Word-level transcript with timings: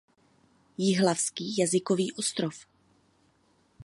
Jihlavský 0.77 1.55
jazykový 1.57 2.11
ostrov. 2.17 2.65